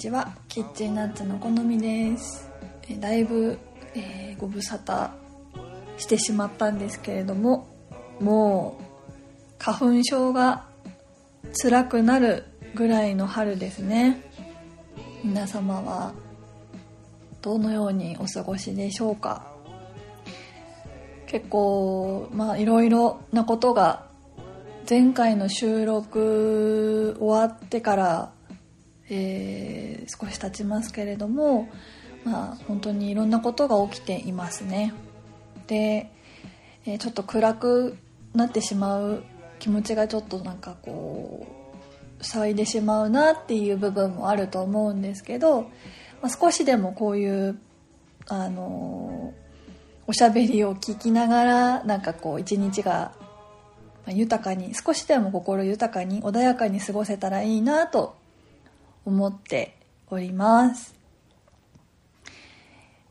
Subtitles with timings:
[0.00, 0.32] ちは。
[0.48, 2.48] キッチンナッツの好みです。
[2.88, 3.58] えだいぶ、
[3.94, 5.10] えーご無沙汰
[5.98, 7.68] してしまったんですけれども
[8.18, 8.84] もう
[9.58, 10.64] 花粉症が
[11.62, 12.44] 辛くなる
[12.74, 14.22] ぐらいの春ですね。
[15.22, 16.14] 皆様は
[17.42, 19.44] どのようにお過ごしでしょうか？
[21.26, 24.06] 結構まあいろいろなことが
[24.88, 28.32] 前回の収録終わってから、
[29.10, 31.68] えー少し経ちますけれども
[32.24, 34.94] まあ本当にいろんなことが起きていますね。
[35.66, 36.10] で、
[36.86, 37.96] えーちょっと暗く
[38.34, 39.22] なってしまう
[39.58, 41.46] 気持ちがちょっとなんかこ
[42.20, 45.68] う騒いでしまうなっていう部分もあると思うんですけど、ま
[46.22, 47.58] あ、少しでもこういう
[48.26, 49.40] あのー
[50.10, 53.12] おしゃべりを聞きながらなんかこう一日が
[54.08, 58.16] 豊かに少しでも心豊かに穏やかに過ごせたらいいなと
[59.04, 59.76] 思って
[60.10, 60.94] おります。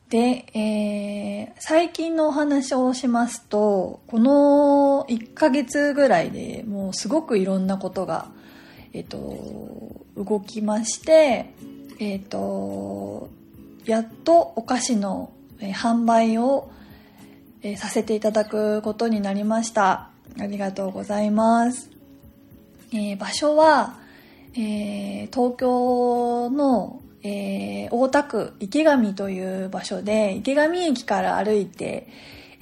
[0.09, 8.29] で、えー最近のお話をしますとこの1ヶ月ぐらいでもうすごくいろんなことが、
[8.93, 11.53] えっと動きまして、
[11.99, 13.29] えっと
[13.85, 16.71] やっとお菓子の販売を、
[17.61, 20.09] えさせていただくことになりました。
[20.39, 21.89] ありがとうございます、
[22.93, 23.99] えー場所は、
[24.55, 32.07] えー東京の、えー大田区池上という場所で池上駅から歩いて、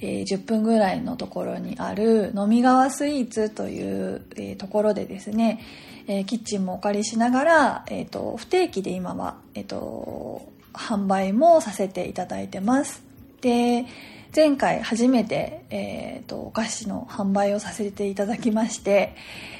[0.00, 5.60] えー10分ぐらいのところにある飲み川スイーツという、えーところでですね、
[6.06, 13.02] えーキッチンもお借りしながら、えーと不定期で今は、えーと販売もさせていただいてます。
[13.40, 13.86] で
[14.34, 19.14] 前回初めて、えーとお菓子の販売をさせていただきまして、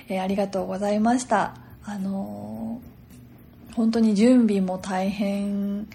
[0.09, 1.68] えーありがとうございました。
[1.84, 2.81] あの
[3.75, 5.89] 本当に準備も大変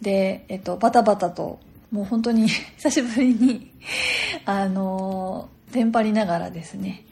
[0.00, 1.58] で、えっと、バタバタと
[1.90, 3.70] もう本当に 久しぶりに
[4.44, 7.04] あのテンパりながらですね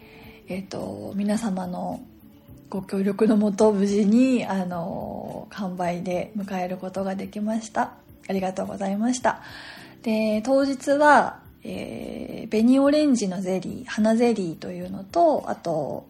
[0.48, 2.00] えっと皆様の
[2.68, 7.92] ご協力のもと無事にあの販売で迎えることができました。
[8.28, 9.40] ありがとうございました。
[10.02, 16.06] で当日は、えー紅オレンジのゼリー花ゼリーというのとあと、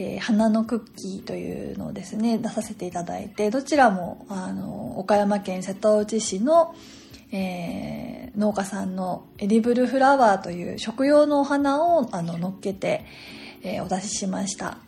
[0.00, 6.74] えー花のクッキーというのをですね出させていただいてどちらもあの岡山県瀬戸内市の、
[7.32, 13.04] えー農家さんのエディブルフラワーという食用のお花をあの乗っけて、
[13.62, 14.78] えーお出ししました。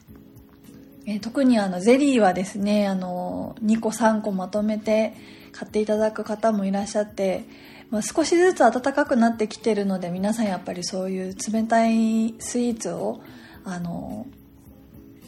[1.07, 5.15] え特にあのゼリーはですねあの2個3個まとめて
[5.51, 7.45] 買っていただく方もいらっしゃって、
[7.91, 13.21] まあ、少しずつ暖かくなってきてるので皆さんやっぱりそういう冷たいスイーツを
[13.65, 14.27] あの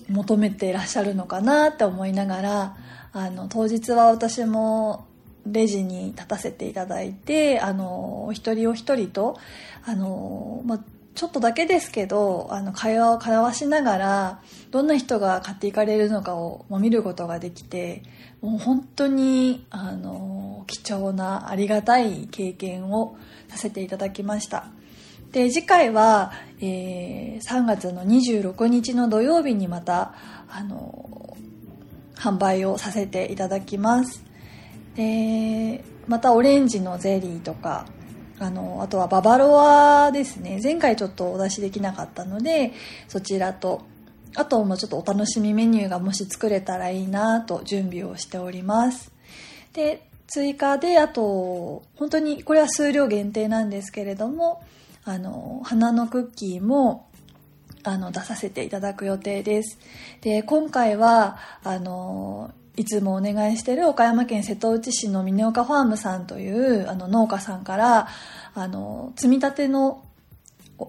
[0.09, 2.77] 求めていらっしゃるのかなって思いながら
[3.13, 5.07] あの当日は私も
[5.47, 9.39] レジに立たせていただいてあのお一人お一人と
[9.85, 10.81] あの、まあ、
[11.15, 18.03] ちょっとだけですけどあの会話を交わしながらどんな人が買っていかれるのかを見ることができて
[18.41, 23.17] もう本当にあの貴重なありがたい経験を
[23.49, 24.67] させていただきました。
[25.33, 30.15] で次回は、えー3月の26日の土曜日にまた
[30.49, 31.37] あの
[32.15, 34.23] 販売をさせていただきます。
[34.95, 37.87] でまたオレンジのゼリーとか
[38.39, 40.61] あのあとはババロアですね。
[40.63, 42.73] 前回ちょっとお出しできなかったので
[43.09, 43.83] そちらと
[44.37, 49.11] あともうちょっとお楽しみメニューがもし作れたらいいなと準備をしております。
[49.73, 54.63] で追加であと本当にこれは数量限定なんですけれども
[55.05, 57.09] あの花のクッキーも
[57.85, 59.79] あの出させていただく予定です。
[60.21, 68.09] で今回はあのいつもお願いしてる岡山県瀬戸内市の峰岡ファームさんというあの農家さんから
[68.55, 70.05] あの摘みたての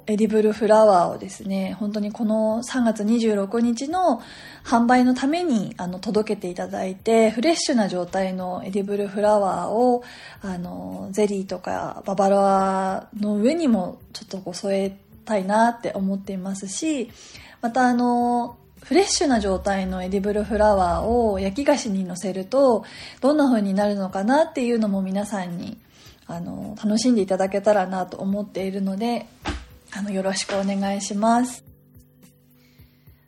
[0.07, 4.21] エディブルフラワーをですね本当にこの3月26日の
[4.63, 10.03] 販売のためにあの届けていただいてフレッシュな状態のエディブルフラワーを
[10.41, 17.11] あのゼリーとかババロアの上にもちょっとこう添えたいなって思っていますし
[17.61, 22.83] またあのフレッシュな状態のエディブルフラワーを焼き菓子にのせると
[23.21, 25.77] どんな風になるのかなっていうのも皆さんに
[26.27, 29.25] あの楽しんでいただけたらなと思っているので
[29.95, 31.63] あのよろしくお願いします。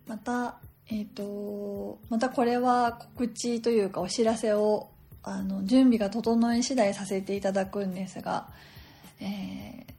[0.07, 0.57] また
[0.87, 4.89] えっ、とまたこれは告知というかお知らせを
[5.23, 8.49] あの準備が整い次第させていただくんですが、
[9.19, 9.95] えー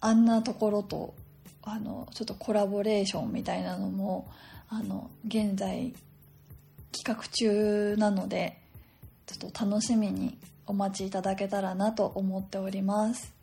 [0.00, 1.14] あんなところと
[1.62, 4.28] あのちょっとコラボレーションみたいなのも
[4.68, 5.94] あの現在
[6.92, 8.58] 企画中なので
[9.26, 13.39] ちょっと楽しみにお待ちいただけたらなと思っております。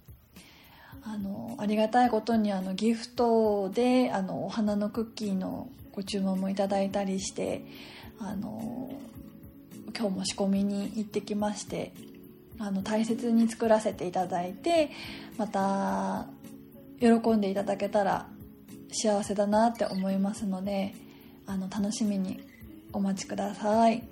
[1.04, 7.66] あのありがたいことにあのギフトであのお花のクッキーのご注文もいただいたりして
[8.20, 8.92] あの
[9.98, 11.92] 今日も仕込みに行ってきまして
[12.60, 14.92] あの大切に作らせていただいて
[15.38, 16.28] また
[17.00, 18.28] 喜んでいただけたら
[18.92, 20.96] 幸せだなって思いますので
[21.46, 22.42] あの楽しみに
[22.94, 24.04] お待ちください。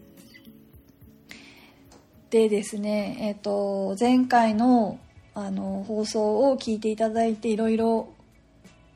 [2.30, 5.00] でですねえっ、ー、と前回の
[5.36, 8.08] あの放送を聞いていただいていろいろ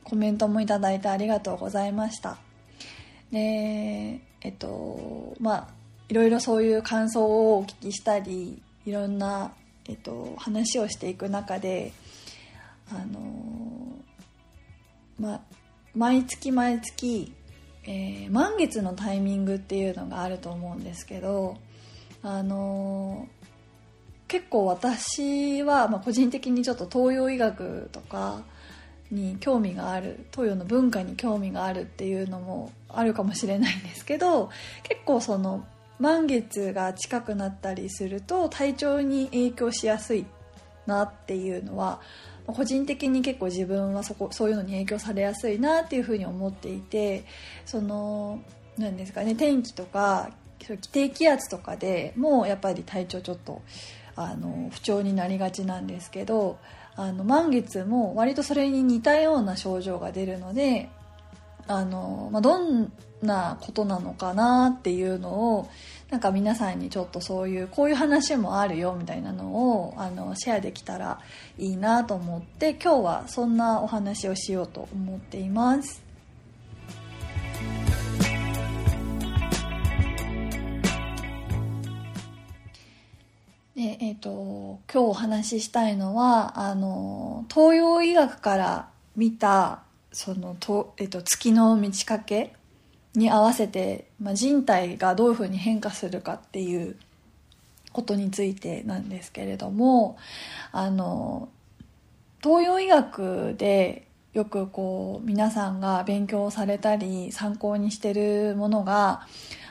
[0.05, 2.37] コメントもいただいてありがとうございました。
[3.31, 5.67] でえっとまあ
[6.07, 9.51] いろいろそういう感想をお聞きしたりいろんな、
[9.87, 11.91] えっと、話をしていく中で
[12.91, 13.99] あの
[15.19, 15.41] まあ
[15.93, 17.31] 毎月毎月、
[17.83, 21.57] えー、満月のタイミングっていうのがあると思うんですけど
[22.23, 23.27] あの
[24.29, 28.43] 結構私は、まあ、個人的にちょっと東洋医学とか
[29.11, 34.51] に興味がある東洋の文化に興味があるっていうのもあるかもしれないんですけど
[34.83, 35.65] 結構その
[35.99, 40.25] 満月が近くなったりすると体調に影響しやすい
[40.85, 41.99] なっていうのは
[42.45, 47.25] 個人的に結構自分はそこそういうのに影響されやすいなっていうふうに思っていて
[47.65, 48.41] その
[48.77, 50.29] 何ですかね天気とか
[50.91, 53.61] 低気圧とかでもやっぱり体調ちょっと
[54.19, 56.57] あの不調になりがちなんですけど
[56.97, 60.89] あの満月も割とそれに似たような症状が出るので
[61.67, 65.69] あの、まあ、どんなことなのかなっていうのを
[66.09, 71.21] なんか皆さんにちょっとそういうこういう話もあるよみたいなのをあのシェアできたら
[71.57, 76.08] いいなと思って今日はそんなお話をしようと思っています。
[83.79, 92.53] でえーと、今日お話ししたいのはあの東洋医学から見たそのと、えーと月の満ち欠け
[93.15, 96.97] に合わせて、まあ、人体がどういうふうに変化するかっていう
[97.93, 100.17] ことについてなんですけれども
[100.73, 101.47] あの
[102.43, 109.25] 東洋医学でよくこう皆さんが勉強されたり参考にしてるものが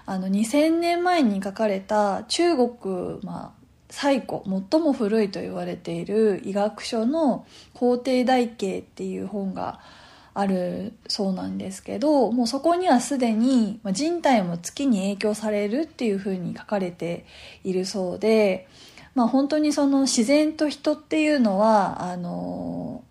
[0.07, 3.58] あの2000年前に書かれた中国、まあ、
[3.91, 9.81] 最古最も古いと言われている医学書の「皇帝大経」っていう本が
[10.35, 17.25] あるそうなんですけどもうそこにはすでに人体も月に影響されるっていうふうに書かれて
[17.65, 18.69] いるそうで、
[19.15, 23.03] まあ、本当にその自然と人っていうのはあの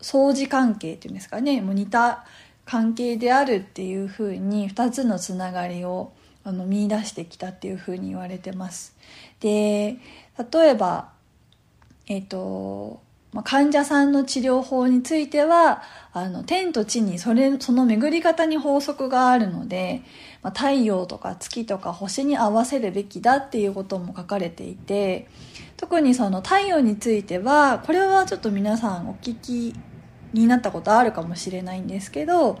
[0.00, 2.24] 相似関係っていうんですかねもう似た
[2.64, 6.12] 関係であるっていうふうに2つのつながりを
[6.44, 8.96] あの見出してきたっていうふうに言われてます。
[9.40, 9.98] で
[10.52, 11.10] 例えば
[12.06, 13.00] えっ、と
[13.32, 15.82] まあ、患者さんの治療法については
[16.12, 20.02] あの天と地にそれその巡り方に法則があるので、
[20.42, 25.28] まあ、太陽とか月とか星に合わせるべきだっていうことも書かれていて
[25.76, 29.74] 特にその太陽についてはこれはちょっと皆さんお聞き
[30.32, 32.58] になったことあるかもしれないんですけど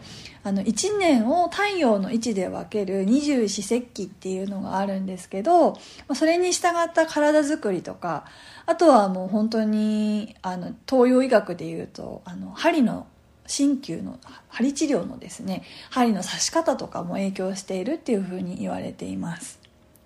[0.48, 5.78] あの1年を太陽の位置で分ける二十四節気っていうのがあるんですけど
[6.14, 8.24] それに従った体づくりとか
[8.64, 13.06] あとはもう本当にあの東洋医学でいうとあの針の
[13.46, 19.60] 鍼灸の針治療のですね針の刺し方とかも影響しているっていうふうに言われています。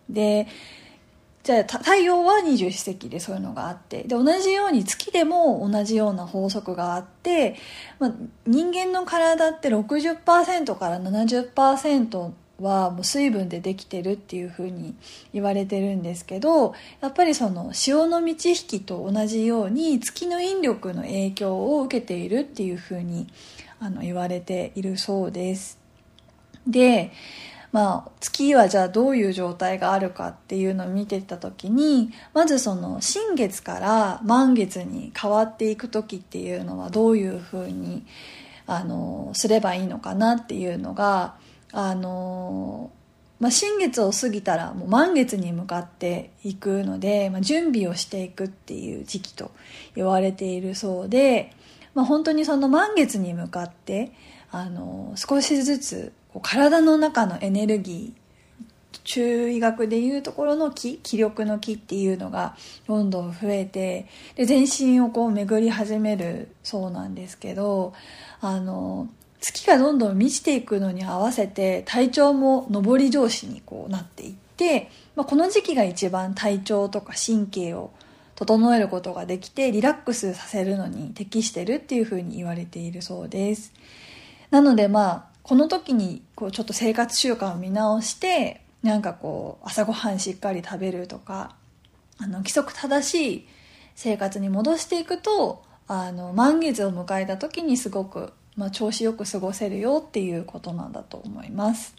[0.09, 0.49] で
[1.43, 7.57] じゃあ太陽は二十四節気でそういうのがあってで同じように月でも同じような法則があって、
[7.99, 8.13] まあ、
[8.47, 12.31] 人間の体って60%から70%
[12.61, 14.95] はもう水分でできてるっていうふうに
[15.33, 23.27] 言われてるんですけどやっぱりその潮の満ち引きと同じように月の引力の影響を受けているっていうふうに
[23.81, 25.81] あの言われているそうです。
[26.67, 27.11] で
[27.73, 38.05] まあ、月はじゃあどういう状態があるかっていうのを見てた時にまずその新月から満月に変わっていく時っていうのはどういうふうに
[38.67, 41.35] あのすればいいのかなっていうのが
[41.73, 42.91] あの
[43.41, 49.51] まあ、新月を過ぎたらもう満月に向かっていくので、まあ、準備をしていくっていう時期と
[49.97, 51.53] 言われているそうで、
[51.93, 54.13] まあ、本当にその満月に向かって
[54.53, 58.23] あの少しずつ体の中のエネルギー
[59.05, 67.95] 中医学でいうところの気気力の気っていうのがどんどん増えてで全身をこう巡り始めるそうなんですけど
[68.41, 69.09] あの
[69.41, 77.91] 月がどんどん満ちていくのに合わせて体調も上り調子にこうなっていってて、まあ、この時期が一番体調とか神経を
[78.37, 83.73] 整えることができてリラックスさせるのに適してるっていうふうに言われているそうです。
[84.51, 91.55] なのでまあこの時にこうちょっと生活習慣を見直してなんかこう朝ごはんしっかり食べるとか
[92.19, 93.49] あの規則正しい
[93.95, 101.95] 生活に戻していくとあの満月を迎えた時にすごく、まあ、調子よく過ごせるよっていうことなんだと思います。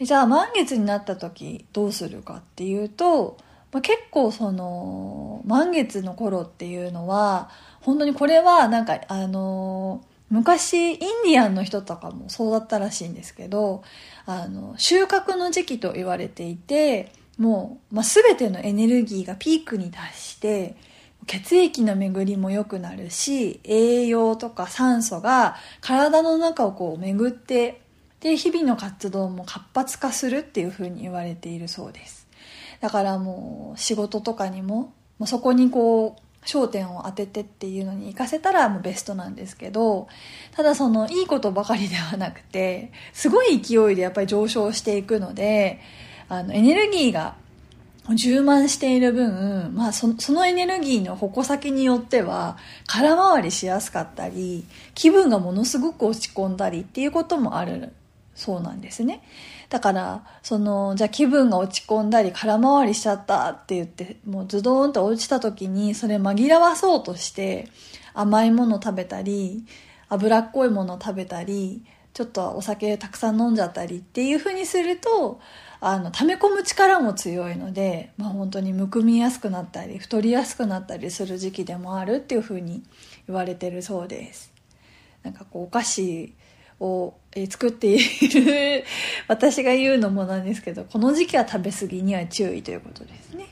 [0.00, 3.36] じゃあ満月になった時どうするかっていうと、
[3.70, 10.02] まあ、結構その満月の頃っていうのは本当にこれはなんかあの
[10.32, 13.84] 昔インディアンの人とかもそうだったらしいんですけど
[14.24, 20.74] あの収穫の時期と言われていてもう、まあ、全てのエネルギーがピークに達して
[21.26, 27.82] 血液の巡りも良くなるし栄養とか酸素が体の中をこう巡って
[28.20, 32.26] で日々の活動も活発化するっていうふうに言われているそうです。
[32.80, 40.08] だからもう仕事とかにももうそこにこう焦点を当ててっていうのに活かせたらもうベストなんですけど
[40.52, 45.80] ただそのいいことばかりではなくてすごい勢いでやっぱり上昇していくので
[46.28, 47.36] あのエネルギーが
[48.14, 52.56] 充満している分、まあそ、そのエネルギーの矛先によっては
[52.86, 57.92] 空回りしやすかったり気分がものすごく落ち込んだりっていうこともある
[58.34, 59.22] そうなんですね。
[59.72, 67.68] だからそのじゃあ気分が落ち込んだり空回りしちゃったって言ってもうズドーンと落ちた時にそれ紛らわそうとして
[68.12, 69.64] 甘いもの食べたり
[70.10, 75.40] 脂っこいもの食べたりちょっとお酒たくさん飲んじゃったりっていう風にすると
[75.80, 82.82] あの溜め込む力も強いので、まあ、本当にむくみやすくなったり太りやすくなったりする時期でもあるっていう風に
[83.26, 84.52] 言われてるそうです。
[85.22, 86.34] なんかこうお菓子
[86.78, 87.98] をえ作ってい
[88.28, 88.84] る
[89.28, 93.46] 私が言うのもなんですけどこの時期は食べ過ぎには注意ということですね。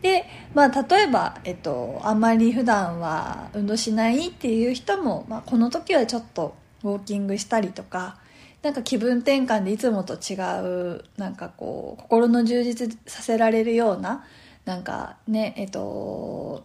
[0.00, 8.18] で、まあ、例えば、えっと、あんまり普段は運動しないっていう人も、まあ、この時はちょっとウォーキングしたりとか
[8.62, 10.34] なんか気分転換でいつもと違
[10.94, 14.24] うなんかこう心の充実させられるような
[14.64, 16.64] なんかねえっと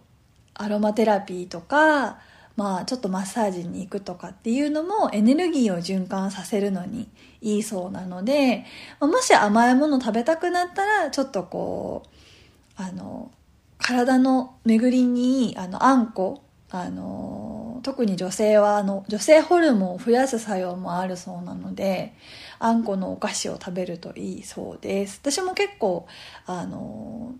[0.53, 2.19] アロマテラピーとか
[2.57, 7.07] まあちょっとマッサージに行くとかっていうのもエネルギーを循環させるのに
[7.39, 8.65] いいそうなので
[8.99, 13.31] もし甘いもの食べたくなったらちょっとこうあの
[13.77, 22.13] 体の巡りにあのあんこあの特に女性はあの女性ホルモンを増やす作用もあるそうなので
[22.59, 25.19] あんこのお菓子を食べるといいそうです。
[25.21, 26.07] 私も結構
[26.47, 27.35] あの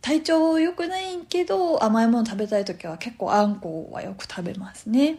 [0.00, 5.18] 体調良くないけど甘いもの食べたい時は結構あんこはよく食べますね。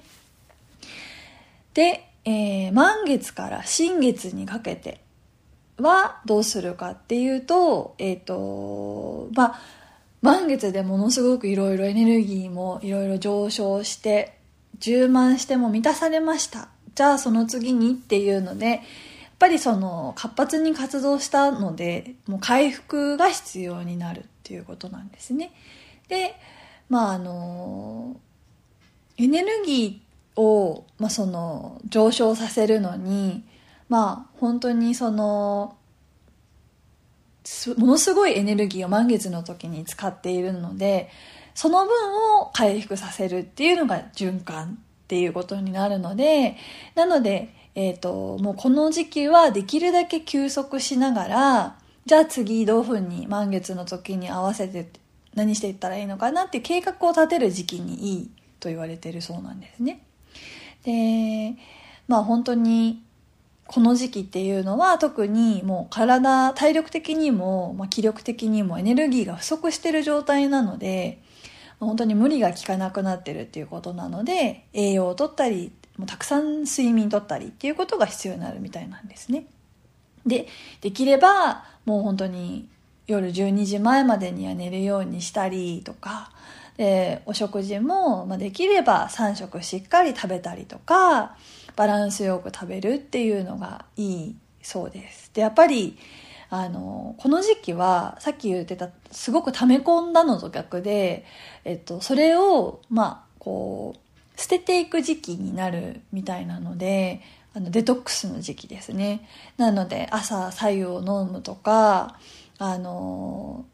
[1.73, 5.01] で、えー、満月から新月にかけて
[5.77, 9.61] はどうするかっていうとえっ、ー、とまあ
[10.21, 14.37] 満月でものすごくいろいろエネルギーもいろいろ上昇して
[14.79, 16.69] 充満しても満たされました。
[16.95, 18.81] じゃあその次にっていうので
[19.39, 25.51] ぱりその活発に活動したのでもう回復が必要になるっていうことなんですね。
[26.09, 26.35] で
[26.89, 28.17] まああの
[29.17, 33.43] エネルギーを、まあ、その上昇させるのに
[33.87, 35.75] まあ本当にその
[37.77, 41.09] ものすごいエネルギーを満月の時に使っているので
[41.55, 46.57] その分を回復させるっていうのが循環っていうことになるので
[46.95, 54.89] なので、えーと、もうこの時期はできるだけ休息しながらじゃあ次どうふうに満月の時に合わせて
[55.35, 60.01] 何していったらいいのかなって計画を立てる時期にいいと言われてるそうなんですね。
[60.83, 61.55] で
[62.07, 63.03] まあ本当に
[63.67, 71.21] この時期っていうのは特にもう体体力的にも、まあ、気力的にもエネルギーが不足してる状態なので
[71.79, 79.45] 本当に無理が効かなくなってるっていうことなので栄養をとったりもうたくさん睡眠とったりっていうことが必要になるみたいなんですね
[80.25, 80.47] で
[80.81, 82.67] できればもう本当に
[83.07, 86.31] 夜12時前までには寝るようにしたりとか
[86.77, 91.35] でお食事も、ま、できれば3食しっかり食べたりとか
[91.75, 95.31] バランスよく食べるっていうのがいいそうです。
[95.33, 95.97] で、やっぱり、
[96.49, 101.25] あの、この時期は、さっき言ってた、すごく溜め込んだのと逆で、
[101.63, 103.99] えっと、それを、まあ、こう、
[104.39, 107.21] 捨てていく時期になるみたいなので、
[107.53, 109.27] あの、デトックスの時期ですね。
[109.57, 112.17] なので、朝、白湯を飲むとか、
[112.57, 113.65] あの、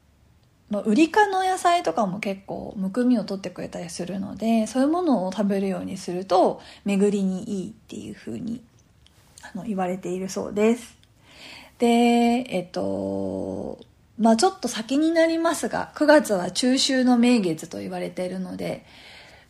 [0.69, 8.63] まあ、売り科の野菜とかも結構むくみを取ってくれたりするのでそういうものを食べるようにすると巡りにいいっていうふうに
[9.43, 10.97] あの言われているそうです
[11.79, 11.85] で、
[12.49, 13.79] えっと、
[14.17, 18.85] まあちょっと先になりますが、9月は中秋の名月と言われているので、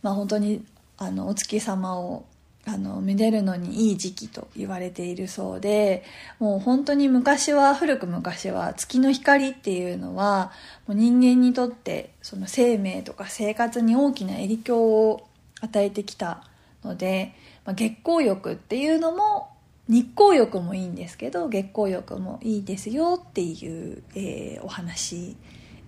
[0.02, 0.64] まあ本当に、
[0.98, 2.24] あの、お月様を、
[2.64, 6.04] あの、めでるのにいい時期と言われているそうで、
[6.38, 10.52] もう本当に昔は、古く昔は月の光っていうのは、
[10.86, 15.28] もう人間にとってその生命とか生活に大きな影響を
[15.60, 16.42] 与えてきた
[16.84, 17.34] ので、
[17.64, 19.50] まあ、月光浴っていうのも
[19.88, 25.36] 日光浴もいいんですけど月光浴もいいですよっていう、えー、お話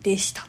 [0.03, 0.47] でした。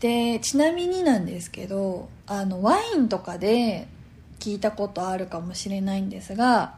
[0.00, 3.88] でちなみになんですけどあのワインとかで
[4.38, 6.76] 聞いたことあるかもしれないんですが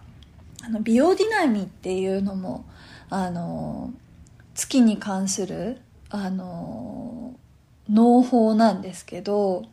[0.62, 2.64] あのビオディナミっていうのも
[3.10, 3.92] あの
[4.54, 7.34] 月に関するあの
[7.88, 9.64] 農法なんですけど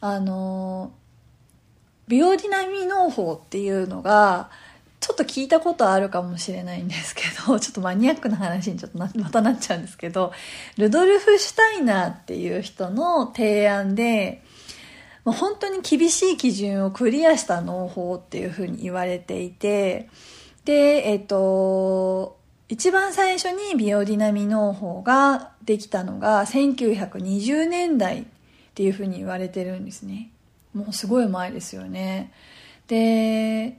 [0.00, 0.92] あの
[2.08, 4.50] ビオディナミ農法っていうのが
[5.02, 10.32] ちょっと聞いたことあるかもしれないんですけど、 ちょっとマニアックな話にちょっとまたなっちゃうんですけど、
[10.76, 14.44] ルドルフ・シュタイナーっていう人の提案で、
[15.24, 20.08] もう本当に厳しい基準をクリアした農法っていうふうに言われていて、
[20.64, 22.38] で、えっ、と、
[22.68, 28.24] 一番最初にビオディナミ農法ができたのが1920年代っ
[28.74, 30.30] ていうふうに言われてるんですね。
[30.72, 32.32] もうすごい前ですよね。
[32.86, 33.78] で、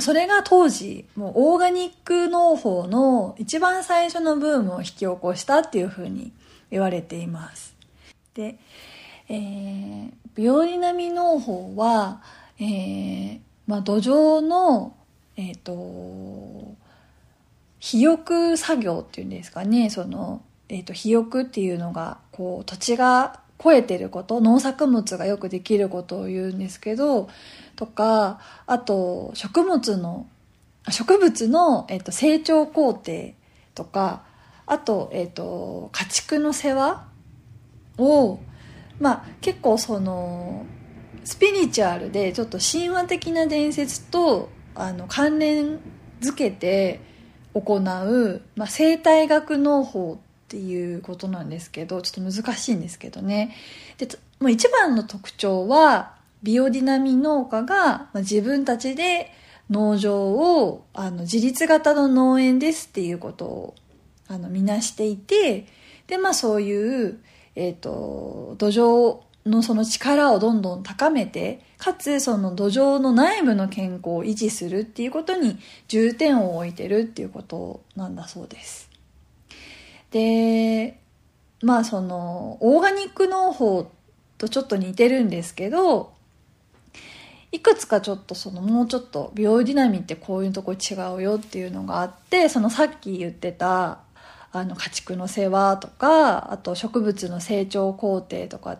[0.00, 6.32] それが当時、もうオーガニック農法の一番最初のブームを引き起こしたっていうふうに
[6.70, 7.76] 言われています。
[8.34, 8.58] で、
[9.28, 12.22] えー、ビオリナミ農法は、
[12.58, 14.96] えー、まあ、土壌の、
[15.36, 16.74] えっ、ー、と、
[17.80, 27.28] 肥沃作業っていうんですかね、その、えっ、ー、と、肥沃っていうのが、こう、土地が超えてること、農作物がよくできることを言うんですけど、
[27.76, 30.26] とか、あと、植物の、
[30.90, 33.32] 植物の、えっと、成長工程
[33.74, 34.22] とか、
[34.66, 37.04] あと、えっと、家畜の世話
[37.98, 38.40] を、
[39.02, 40.64] まあ、結構その、
[41.24, 45.80] スピリチュアルで、ちょっと神話的な伝説と、あの、関連
[46.20, 47.00] づけて
[47.52, 53.56] 行う、まあ、生態学農法っていうことなんですけど、ちょっと難しいんですけどね。
[53.98, 54.06] で、
[54.38, 59.32] もう一番の特徴は、ビオディナミ農家が自分たちで
[59.68, 63.74] 農場をあの自立型の農園ですっていうことを
[64.28, 65.66] あのみなしていて、
[66.06, 67.20] で、まあそういう、
[67.54, 78.88] えっ、ー、と、土壌のその力をどんどん高めて、かつその土壌の内部の健康を維持するっていうことに重点を置いてるっていうことなんだそうです。
[80.10, 80.98] で、
[81.62, 83.90] まあその、オーガニック農法
[84.38, 86.12] とちょっと似てるんですけど、
[87.52, 93.98] いくつかちょっとそのもうちょっとビオディナミってこういうとこ違うよっていうのがあってそのさっき言ってた
[94.52, 98.78] あの家畜の世話とかあと植物の成長工程とかっ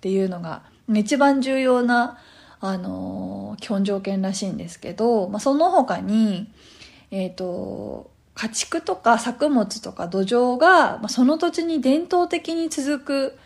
[0.00, 2.18] ていうのが一番重要な
[2.60, 6.50] あの基本条件らしいんですけど、まあ、その他に
[7.10, 13.38] えっ、ー、と家畜とか作物とか土壌が、まあ、その土地に伝統的に続く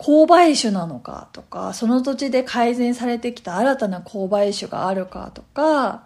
[0.00, 6.04] 購買種なのかとか、その土地で改善されてきた新たな購買種があるかとか、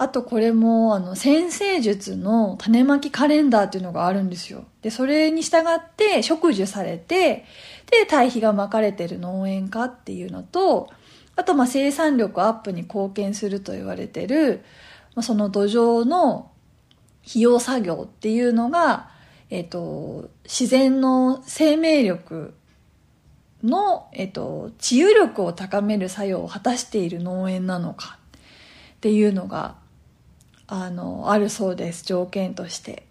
[0.00, 4.64] あとこれも、あの、先生術の種まきカレンダーっていうのがあるんですよ。
[4.80, 7.44] で、それに従って植樹されて、
[7.90, 10.88] で、堆肥がまかれてる農園かっていうのと、
[11.34, 14.64] あと、ま、生産力アップに貢献すると言われてる、
[15.16, 16.52] まその土壌の
[17.28, 19.10] 費用作業っていうのが、
[19.50, 22.54] えっ、と、自然の生命力
[23.64, 28.18] の、えっと、治癒力を高める作用を果たしている農園なのか
[28.98, 29.87] っていうのが、
[30.68, 33.02] あの、あるそうです、条件として。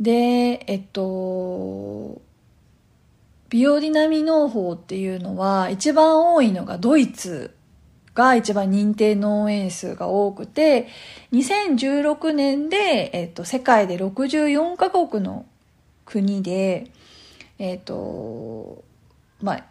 [0.00, 2.20] で、えっと、
[3.50, 7.54] ビオディナミ農法っていうのは一番多いのがドイツ
[8.14, 10.88] が一番認定農園数が多くて、
[11.32, 15.44] 2016年で、えっと、世界で64カ国の
[16.06, 16.90] 国で、
[17.58, 18.82] えっと、
[19.42, 19.64] まあ、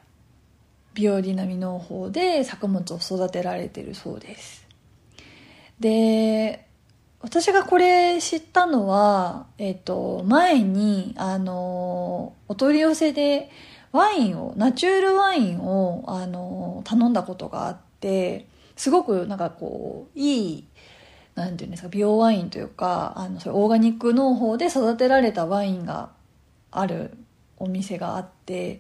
[0.93, 4.66] ビオディナミ農法で作物を育てられてるそうです。
[5.79, 6.67] で、
[7.21, 13.49] 私がこれ知ったのは、えっ、と、前に、あの、お取り寄せで
[13.91, 20.67] ワインを、ナチュールワインを、あの、頼んだことがあって、すごくなんかこう、いい、
[21.35, 26.11] なんていうんですか、美容ワインというか、あの、それオーガニック農法で育てられたワインが
[26.71, 27.17] ある
[27.57, 28.79] お店があって、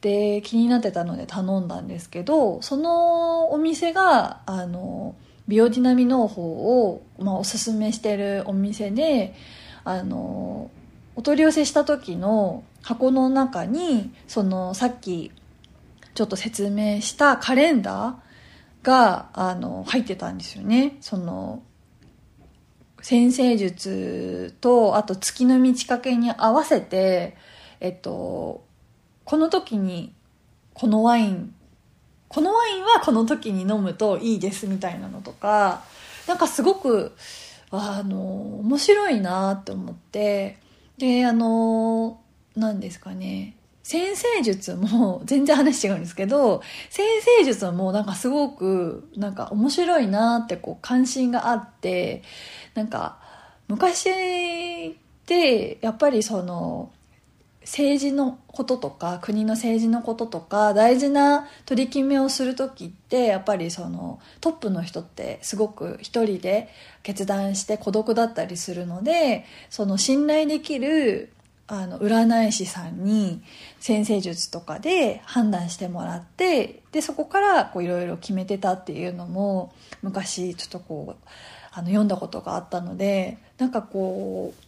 [0.00, 5.16] で気になってたので頼んだんですけどそのお店があの
[5.48, 6.42] ビオディナミ農法
[6.84, 9.34] を、まあ、おすすめしてるお店で
[9.82, 10.70] あの
[11.16, 15.32] お取り寄せした時の箱の中にそのさっき
[16.14, 20.96] ちょっと説明したカレンダーがあの入ってたんですよね。
[21.00, 21.62] その
[23.00, 27.36] 先生術とあと月の満ち欠けに合わせて
[27.80, 28.64] えっと
[29.24, 30.12] この時に
[30.74, 31.54] このワイン
[32.28, 35.82] このワインはこの時に飲むといいですみたいなのとか
[36.26, 37.12] なんかすごく
[37.70, 40.58] あの面白いなって思って
[40.98, 42.20] であの
[42.56, 47.06] 何ですかね先生術も 全然話違うんですけど先
[47.38, 52.22] 生術もなんかすごくなんか面白いなってこう関心があって
[52.74, 53.18] なんか
[53.68, 54.94] 昔っ
[55.26, 56.90] てやっぱりその
[57.68, 66.70] 政治のこととか国の政治のこととか大事な取り決めをする時ってやっぱりそのトップの人ってすごく一人で
[67.02, 71.30] 決断して孤独だったりするのでその信頼できる
[71.66, 73.42] あの占い師さんに
[73.80, 81.28] 先生術とかで判断してもらってでそこからいろいろ決めてたっていうのも昔ちょっとこう
[81.70, 84.67] あの読んだことがあったのでなんかこう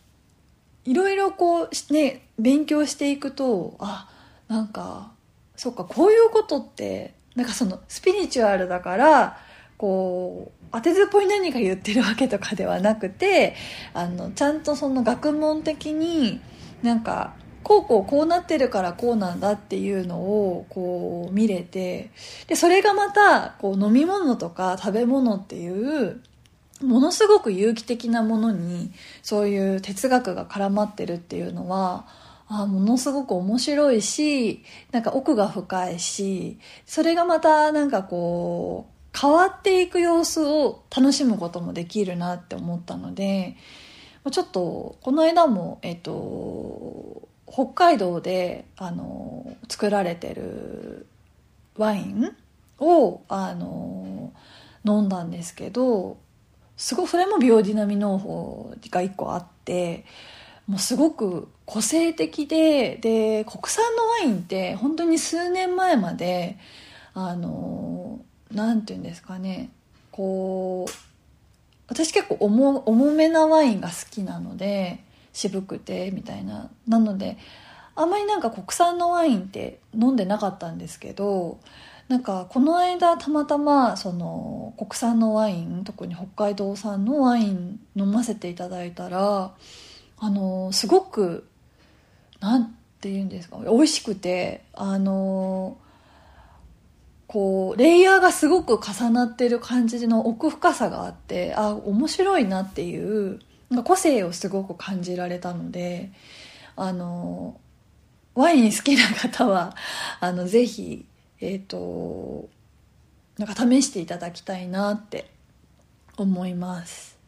[0.85, 4.09] いろいろこうね勉強していくとあ
[4.49, 5.13] なんか
[5.57, 9.39] そっかこういうことってなんかそのスピリチュアルだから
[9.77, 13.55] こう当てずっぽい何か言ってるわけとかではなくて
[13.93, 16.41] あのちゃんとその学問的に
[16.83, 22.11] なんかこうこうこうなってるからこうなんだっていうのをこう見れて
[22.47, 26.23] でそれがまたこう飲み物とか食べ物っていう
[26.83, 32.07] ものすごく有機的なものにそういう哲学が絡まってるっていうのは
[32.49, 43.57] あものすごく面白いしなんか奥が深いしそれがまたなんかこう変わっていく様子を楽しむこともできるなって思ったので
[44.31, 51.07] ちょっとこの間も、えっと、北海道であの作られてる
[51.77, 52.37] ワイン
[52.79, 54.33] をあの
[54.85, 56.19] 飲んだんですけど
[56.81, 60.07] すごいそれもビオディナミ農法が1個あって
[60.67, 66.57] もうすごく個性的でで国産のワインって本当に数年前まで
[67.13, 69.69] あの何て言うんですかね
[70.11, 70.93] こう
[71.87, 76.71] 私結構重重めなワインが好きなので渋くてみたいな。
[76.89, 77.37] なので
[77.95, 81.59] あんまりなんか国産のワインって飲んでなかったんですけど
[82.11, 89.53] なんかこの間たまたまその国産のワイン特に北海道産のワイン飲ませていただいたら
[90.19, 91.47] あのすごく
[92.41, 95.79] なんて言うんですか美味しくてあの
[97.29, 103.39] こうレイヤーがすごく重なってる感じの奥深さがあってあ面白いなっていう
[103.85, 106.11] 個性をすごく感じられたので
[106.75, 107.61] あの
[108.35, 109.77] ワイン好きな方は
[110.19, 111.07] あのぜひ
[111.41, 112.49] えっ、ー、と
[113.39, 115.31] なんか試していただきたいなって
[116.17, 117.19] 思います。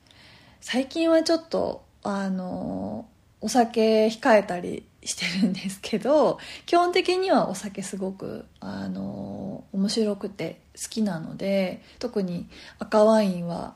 [0.61, 3.07] 最近はちょっとあの
[3.41, 12.47] お酒控えたりしてるんですけど基本的にはお酒すごくあの面白くて好きなので特に
[12.79, 13.75] 赤ワインは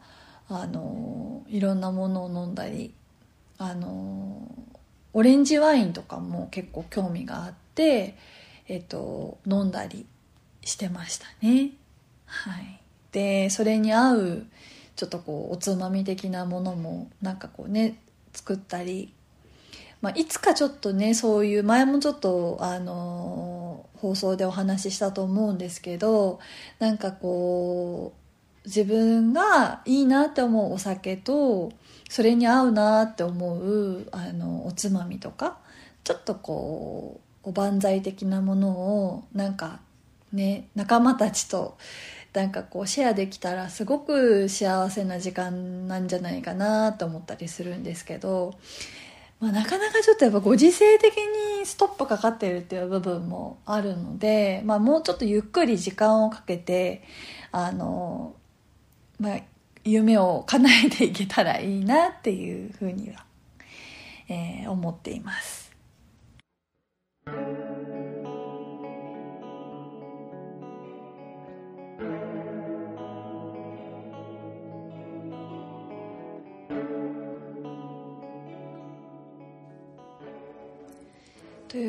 [0.48, 2.94] あのいろんなものを飲んだり
[3.58, 4.48] あの
[5.12, 8.16] オレンジワインとかも結構興味があって、
[8.68, 10.06] えっと、飲んだり
[10.66, 11.70] してましたね。
[12.26, 12.80] はい、
[13.12, 14.46] でそれに合う
[14.96, 17.98] ちょっとこうおつまみ的なものもなんかこうね
[18.32, 19.12] 作ったり、
[20.02, 26.40] まあ、いつかちょっとねそういう前もちょっとあの放送でお話ししたと思うんですけど
[26.80, 28.12] なんかこ
[28.64, 31.72] う自分がいいなって思うお酒と
[32.08, 35.58] それに合うなって思うあのおつまみとか
[36.02, 39.80] ちょっとこうおばんざい的なものをなんか
[40.36, 41.76] ね仲間たちと
[42.32, 48.54] なんかこうシェアできたらすごく幸せな時間なんじゃないかなと思ったりするんですけど、
[49.40, 57.02] まあ、なかなかちょっとやっぱご時世的にストップかかってるっていう部分もあるので、まあ、もうちょっとゆっくり時間をかけて
[57.52, 58.34] あの、
[59.18, 59.40] まあ、
[59.84, 63.24] 夢を叶えていけたらいいなっていうふうには、
[64.28, 65.65] えー、思っています。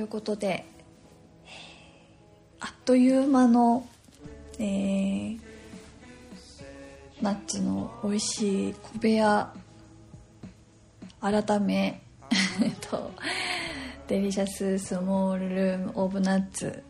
[0.07, 0.65] いうことで
[2.61, 3.85] あっという間の、
[4.57, 5.39] えー、
[7.21, 9.53] ナッツの美味しい小部屋
[11.19, 12.01] 改め
[12.89, 13.11] The
[14.07, 16.81] Delicious Small Room of Nuts、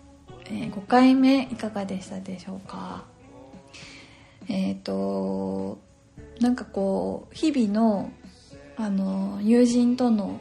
[0.46, 3.04] えー、5回目いかがでしたでしょうか？
[4.48, 5.80] えっ、ー、と
[6.40, 8.12] なんかこう日々の
[8.78, 10.38] あの友人との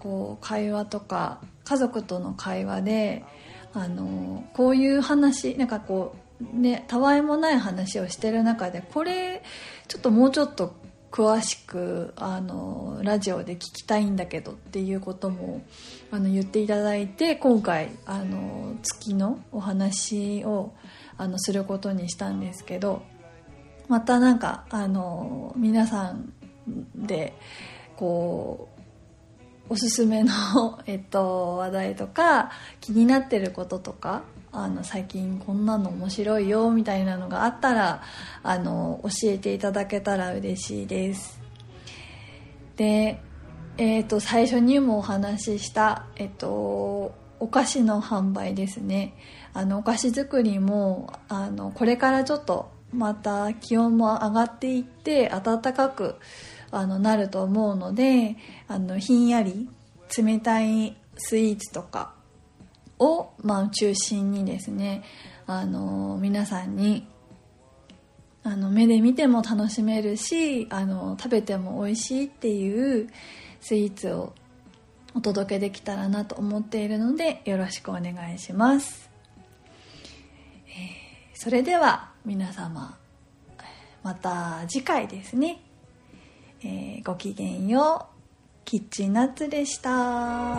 [0.00, 3.24] こう会話とか家族との会話で
[3.72, 9.42] あのこういう話なんかこうねたわいもない話をしてる中でこれ
[9.88, 10.74] ちょっともうちょっと
[11.10, 15.62] 詳しくあのラジオで聞きたいんだけどっていうことも
[16.10, 20.72] あの言っていただいて今回あの月のお話を
[21.16, 23.02] あのすることにしたんですけど
[23.86, 26.32] またなんかあの皆さん
[26.96, 27.34] で
[27.96, 28.73] こう
[29.68, 30.32] おすすめの、
[30.86, 32.50] えっと、話題とか
[32.80, 34.22] 気になってることとか
[34.52, 38.02] あの最近こんなの面白いよみたいなのがあったら
[38.44, 41.40] あの教えていただけたら嬉しいです。
[42.76, 43.20] で
[43.76, 49.14] えっ、と最初にもお話しした、えっと、お菓子の販売ですね。
[49.52, 56.16] あのお菓子作りもあのこれからちょっとまた気温も上がっていって暖かく
[56.74, 58.36] あのなると思うので
[58.68, 59.68] あのひんやり
[60.16, 62.14] 冷たいスイーツとか
[62.98, 65.02] を、まあ、中心にですね
[65.46, 67.06] あの皆さんに
[68.42, 73.08] あの目で見ても楽しめるしあの食べても美味しいっていう
[73.60, 74.34] スイーツを
[75.14, 79.10] お届けできたらなと思っているのでよろしくお願いします、
[80.66, 82.98] えー、それでは皆様
[84.02, 85.62] また次回ですね、
[86.64, 88.14] えー、ごきげんよう
[88.64, 90.56] キッチンナッツでした。